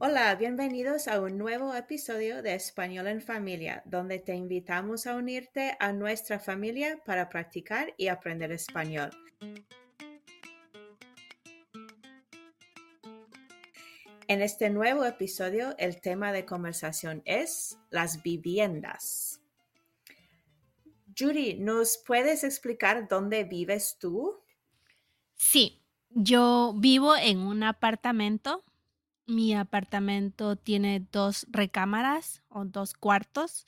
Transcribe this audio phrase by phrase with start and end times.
[0.00, 5.76] Hola, bienvenidos a un nuevo episodio de Español en Familia, donde te invitamos a unirte
[5.80, 9.10] a nuestra familia para practicar y aprender español.
[14.28, 19.40] En este nuevo episodio, el tema de conversación es las viviendas.
[21.18, 24.38] Judy, ¿nos puedes explicar dónde vives tú?
[25.34, 28.62] Sí, yo vivo en un apartamento
[29.28, 33.66] mi apartamento tiene dos recámaras o dos cuartos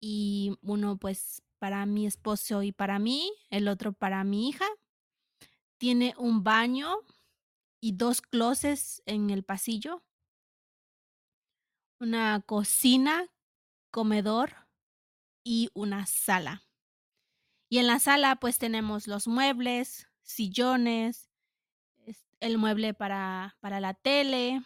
[0.00, 4.64] y uno pues para mi esposo y para mí, el otro para mi hija.
[5.78, 6.96] Tiene un baño
[7.80, 10.02] y dos closets en el pasillo.
[12.00, 13.28] Una cocina,
[13.90, 14.54] comedor
[15.44, 16.62] y una sala.
[17.68, 21.31] Y en la sala pues tenemos los muebles, sillones,
[22.42, 24.62] el mueble para, para la tele.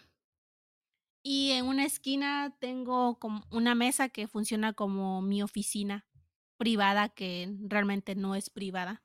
[1.22, 6.06] Y en una esquina tengo como una mesa que funciona como mi oficina
[6.56, 9.04] privada, que realmente no es privada.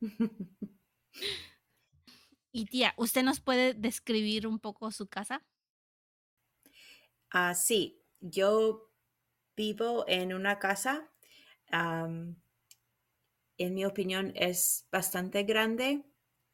[2.52, 5.46] y tía, ¿usted nos puede describir un poco su casa?
[7.30, 8.90] Ah, sí, yo
[9.56, 11.10] vivo en una casa.
[11.70, 12.36] en
[13.74, 16.04] mi opinión es bastante grande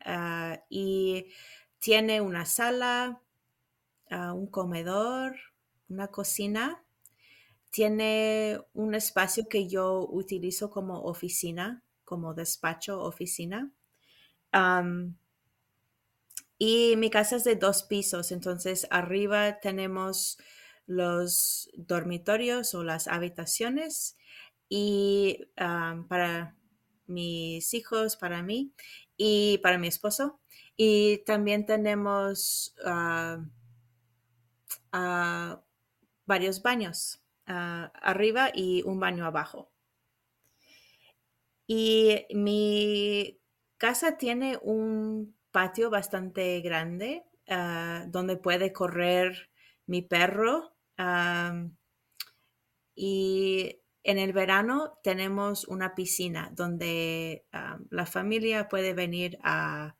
[0.04, 1.26] Ah, y
[1.78, 3.20] tiene una sala,
[4.10, 5.36] ah, un comedor,
[5.88, 6.84] una cocina.
[7.70, 13.72] Tiene un espacio que yo utilizo como oficina, como despacho, oficina.
[16.58, 20.38] y mi casa es de dos pisos, entonces arriba tenemos
[20.86, 24.16] los dormitorios o las habitaciones
[24.68, 25.46] y
[26.08, 26.56] para
[27.06, 28.72] mis hijos, para mí
[29.16, 30.40] y para mi esposo.
[30.76, 33.44] Y también tenemos ah,
[34.92, 35.62] ah,
[36.26, 39.70] varios baños ah, arriba y un baño abajo.
[41.66, 43.38] Y mi
[43.78, 47.24] casa tiene un patio bastante grande
[48.08, 49.50] donde puede correr
[49.86, 50.74] mi perro.
[52.96, 59.96] y en el verano tenemos una piscina donde ah, la familia puede venir a,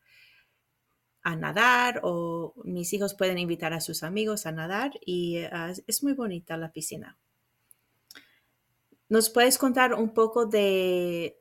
[1.39, 6.13] nadar o mis hijos pueden invitar a sus amigos a nadar y ah, es muy
[6.13, 7.17] bonita la piscina.
[9.09, 11.41] ¿Nos puedes contar un poco de,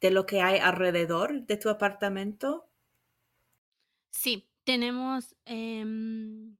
[0.00, 2.70] de lo que hay alrededor de tu apartamento?
[4.10, 6.56] Sí, tenemos em,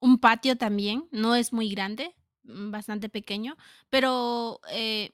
[0.00, 3.56] un patio también, no es muy grande, bastante pequeño,
[3.90, 5.12] pero, eh,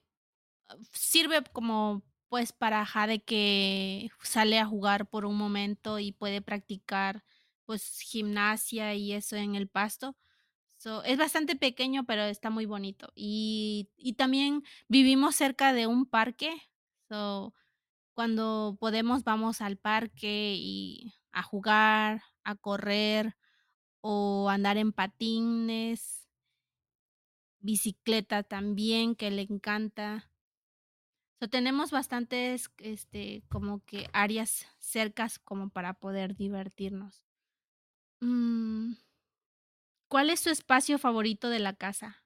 [0.93, 7.25] sirve como, pues, para Jade que sale a jugar por un momento y puede practicar,
[7.67, 10.17] pues, gimnasia y eso en el pasto.
[10.79, 13.09] So, es bastante pequeño, pero está muy bonito.
[13.17, 16.53] Y y también vivimos cerca de un parque,
[17.09, 17.55] so,
[18.15, 23.37] cuando podemos vamos al parque y a jugar, a correr
[24.03, 26.18] o andar en patines
[27.61, 30.31] bicicleta también, que le encanta.
[31.51, 37.23] Tenemos bastantes, este, como que áreas cercas como para poder divertirnos.
[38.21, 38.95] Mm.
[40.09, 42.25] ¿Cuál es su espacio favorito de la casa?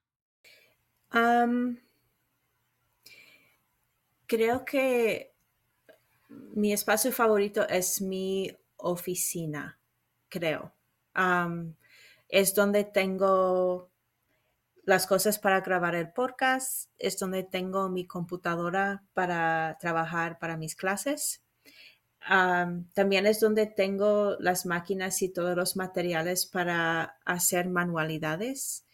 [4.25, 5.35] creo que
[6.55, 9.79] mi espacio favorito es mi oficina,
[10.29, 10.73] creo.
[12.29, 13.91] es donde tengo
[14.83, 20.75] las cosas para grabar el podcast, es donde tengo mi computadora para trabajar para mis
[20.75, 21.41] clases.
[22.93, 28.85] también es donde tengo las máquinas y todos los materiales para hacer manualidades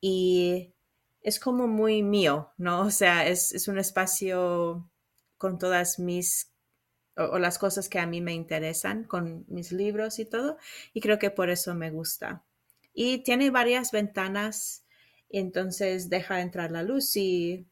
[0.00, 0.74] y
[1.22, 2.82] es como muy mío, ¿no?
[2.82, 4.90] O sea, es, un espacio
[5.38, 6.52] con todas mis
[7.16, 10.58] o, las cosas que a mí me interesan, con mis libros y todo,
[10.94, 12.44] y creo que por eso me gusta.
[12.94, 14.85] Y tiene varias ventanas
[15.30, 17.66] entonces deja entrar la luz y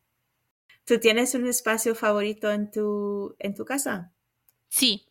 [0.86, 4.12] ¿tú tienes un espacio favorito en tu, en tu casa?
[4.68, 5.06] Sí,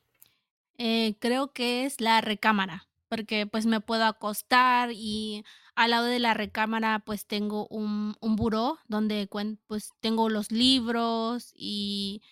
[0.78, 5.45] eh, creo que es la recámara, porque pues me puedo acostar y
[5.75, 9.30] al lado de la recámara pues tengo un, un buró donde
[9.68, 12.24] pues tengo los libros y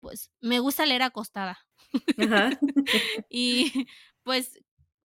[0.00, 1.60] pues me gusta leer acostada.
[3.30, 3.86] y
[4.24, 4.56] pues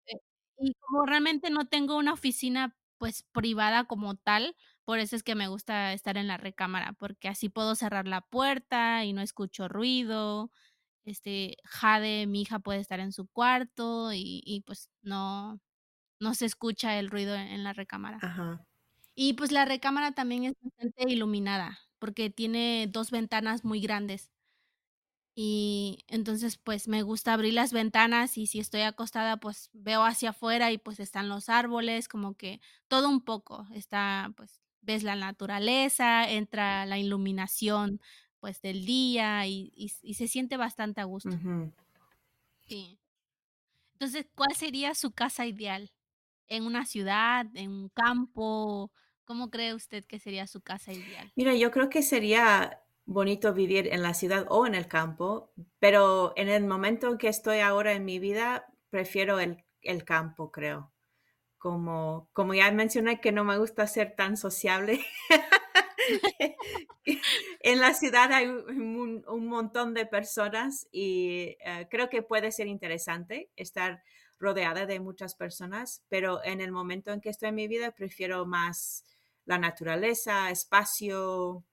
[0.07, 0.19] eh,
[0.59, 4.55] y como realmente no tengo una oficina pues, privada como tal,
[4.85, 8.21] por eso es que me gusta estar en la recámara, porque así puedo cerrar la
[8.21, 10.51] puerta y no escucho ruido.
[11.05, 15.59] Este, Jade, mi hija, puede estar en su cuarto y y, pues, no
[16.21, 18.21] no se escucha el ruido en la recámara.
[18.21, 18.67] Ajá.
[19.15, 24.29] Y pues la recámara también es bastante iluminada porque tiene dos ventanas muy grandes.
[25.39, 30.31] Y entonces pues me gusta abrir las ventanas y si estoy acostada pues veo hacia
[30.31, 33.67] afuera y pues están los árboles, como que todo un poco.
[33.71, 38.01] Está pues ves la naturaleza, entra la iluminación
[38.39, 41.37] pues del día y, y, se siente bastante a gusto.
[42.61, 42.99] Sí.
[43.93, 45.91] Entonces, ¿cuál sería su casa ideal?
[46.47, 48.91] ¿En una ciudad, en un campo?
[49.23, 51.31] ¿Cómo cree usted que sería su casa ideal?
[51.35, 56.33] Mira, yo creo que sería bonito vivir en la ciudad o en el campo, pero
[56.35, 60.91] en el momento en que estoy ahora en mi vida, prefiero el, el campo, creo.
[61.57, 65.03] Como, como ya mencioné que no me gusta ser tan sociable.
[67.61, 73.49] en la ciudad hay un, montón de personas y eh, creo que puede ser interesante
[73.55, 74.03] estar
[74.37, 78.45] rodeada de muchas personas, pero en el momento en que estoy en mi vida prefiero
[78.45, 79.03] más
[79.45, 81.63] la naturaleza, espacio.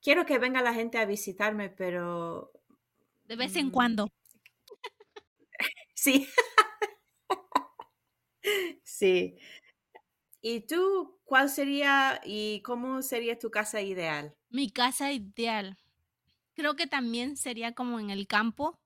[0.00, 2.52] Quiero que venga la gente a visitarme, pero...
[3.24, 4.08] De vez en mm, cuando.
[5.94, 6.28] Sí.
[8.84, 9.36] sí.
[10.40, 14.36] ¿Y tú cuál sería y cómo sería tu casa ideal?
[14.48, 15.76] Mi casa ideal.
[16.54, 18.78] Creo que también sería como en el campo.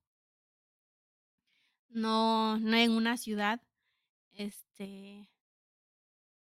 [1.91, 3.61] No, no en una ciudad.
[4.33, 5.29] Este,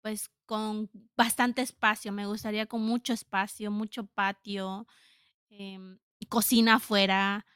[0.03, 2.13] pues con bastante espacio.
[2.13, 4.87] Me gustaría con mucho espacio, mucho patio,
[5.51, 5.99] em,
[6.29, 7.47] cocina afuera.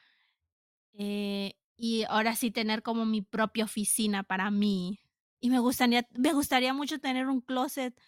[0.94, 5.00] Eh, y ahora sí tener como mi propia oficina para mí.
[5.40, 7.98] Y me gustaría, me gustaría mucho tener un closet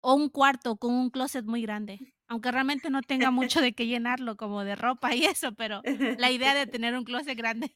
[0.00, 2.14] o un cuarto con un closet muy grande.
[2.28, 5.82] Aunque realmente no tenga mucho de qué llenarlo, como de ropa y eso, pero
[6.18, 7.74] la idea de tener un closet grande.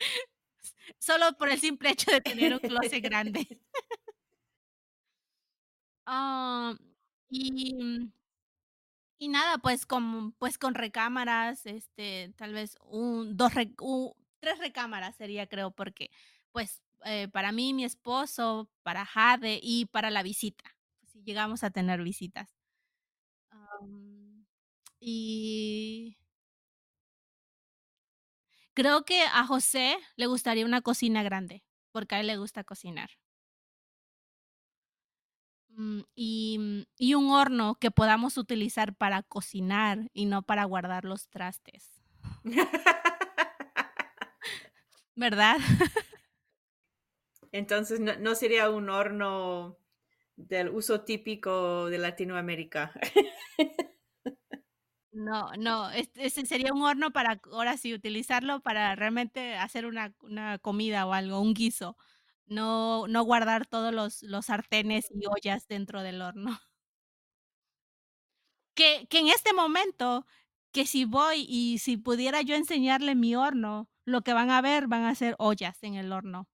[0.98, 3.48] Solo por el simple hecho de tener un closet grande.
[6.06, 6.74] Ah,
[7.30, 8.10] y,
[9.18, 13.52] y nada, pues con, pues con recámaras, este, tal vez un, dos,
[14.40, 16.10] tres recámaras sería, creo, porque
[16.52, 20.64] pues eh, para mí, mi esposo, para Jade y para la visita,
[21.06, 22.48] si llegamos a tener visitas.
[25.00, 26.16] y
[28.74, 33.10] creo que a José le gustaría una cocina grande, porque a él le gusta cocinar.
[35.76, 41.04] Mm, y, mm, y un horno que podamos utilizar para cocinar y no para guardar
[41.04, 41.92] los trastes.
[45.14, 45.56] ¿Verdad?
[47.52, 49.78] Entonces no, sería un horno
[50.36, 52.92] del uso típico de Latinoamérica.
[55.12, 60.58] No, no, ese sería un horno para ahora sí utilizarlo para realmente hacer una, una
[60.58, 61.96] comida o algo, un guiso.
[62.46, 66.58] No, no guardar todos los, los sartenes y ollas dentro del horno.
[68.74, 70.26] Que, que en este momento,
[70.72, 74.86] que si voy y si pudiera yo enseñarle mi horno, lo que van a ver
[74.86, 76.48] van a ser ollas en el horno.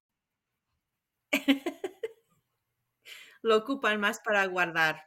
[3.42, 5.02] Lo ocupan más para guardar.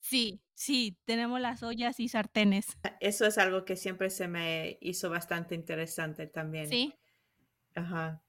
[0.00, 2.66] Sí, sí, tenemos las ollas y sartenes.
[3.00, 6.68] Eso es algo que siempre se me hizo bastante interesante también.
[6.68, 6.94] Sí.
[7.74, 8.22] Ajá.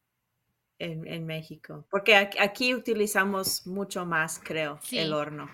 [0.84, 1.86] En, México.
[1.92, 5.48] Porque aquí, utilizamos mucho más, creo, el horno.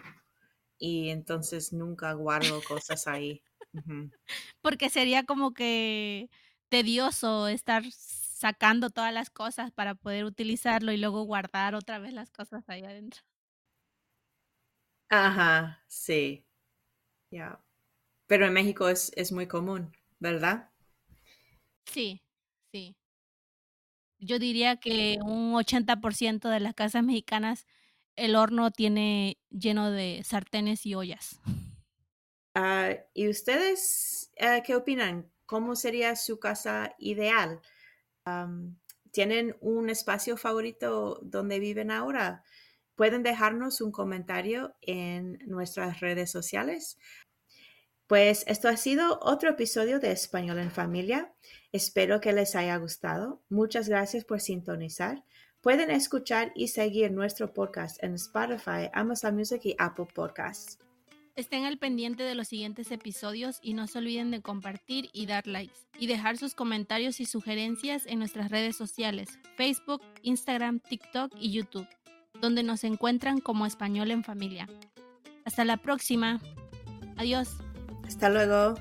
[0.79, 3.43] Y entonces nunca guardo cosas ahí.
[4.61, 6.29] Porque sería como que
[6.69, 12.31] tedioso estar sacando todas las cosas para poder utilizarlo y luego guardar otra vez las
[12.31, 13.21] cosas ahí adentro.
[15.09, 16.45] Ajá, sí.
[17.31, 17.59] Ya.
[18.27, 20.69] Pero en México es, es muy común, ¿verdad?
[21.85, 22.21] Sí,
[22.71, 22.95] sí.
[24.19, 27.65] Yo diría que un 80% de las casas mexicanas
[28.15, 31.39] el horno tiene lleno de sartenes y ollas.
[32.55, 35.31] Ah, ¿Y ustedes eh, qué opinan?
[35.45, 37.61] ¿Cómo sería su casa ideal?
[39.11, 42.43] ¿Tienen un espacio favorito donde viven ahora?
[42.95, 46.97] Pueden dejarnos un comentario en nuestras redes sociales.
[48.07, 51.33] Pues esto ha sido otro episodio de Español en Familia.
[51.73, 53.41] Espero que les haya gustado.
[53.49, 55.25] Muchas gracias por sintonizar.
[55.59, 60.79] Pueden escuchar y seguir nuestro podcast en Spotify, Amazon Music y Apple Podcasts.
[61.35, 65.45] Estén al pendiente de los siguientes episodios y no se olviden de compartir y dar
[65.45, 71.51] likes y dejar sus comentarios y sugerencias en nuestras redes sociales, Facebook, Instagram, TikTok y
[71.51, 71.87] YouTube,
[72.39, 74.67] donde nos encuentran como Español en Familia.
[75.43, 76.39] Hasta la próxima.
[77.17, 77.66] Adiós.
[78.07, 78.75] Hasta luego.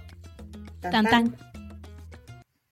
[0.80, 1.04] tan.
[1.04, 1.37] tan.